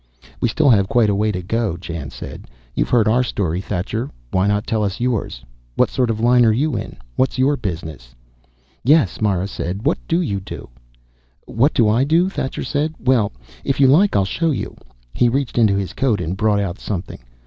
"We 0.39 0.49
still 0.49 0.71
have 0.71 0.89
quite 0.89 1.11
a 1.11 1.15
way 1.15 1.31
to 1.31 1.43
go," 1.43 1.77
Jan 1.77 2.09
said. 2.09 2.47
"You've 2.73 2.89
heard 2.89 3.07
our 3.07 3.21
story, 3.21 3.61
Thacher. 3.61 4.09
Why 4.31 4.47
not 4.47 4.65
tell 4.65 4.83
us 4.83 4.99
yours? 4.99 5.43
What 5.75 5.91
sort 5.91 6.09
of 6.09 6.19
line 6.19 6.43
are 6.43 6.51
you 6.51 6.75
in? 6.75 6.97
What's 7.17 7.37
your 7.37 7.55
business?" 7.55 8.15
"Yes," 8.83 9.21
Mara 9.21 9.47
said. 9.47 9.85
"What 9.85 9.99
do 10.07 10.19
you 10.19 10.39
do?" 10.39 10.69
"What 11.45 11.75
do 11.75 11.87
I 11.87 12.03
do?" 12.03 12.31
Thacher 12.31 12.63
said. 12.63 12.95
"Well, 12.99 13.31
if 13.63 13.79
you 13.79 13.85
like, 13.85 14.15
I'll 14.15 14.25
show 14.25 14.49
you." 14.49 14.75
He 15.13 15.29
reached 15.29 15.59
into 15.59 15.75
his 15.75 15.93
coat 15.93 16.19
and 16.19 16.35
brought 16.35 16.59
out 16.59 16.79
something. 16.79 17.19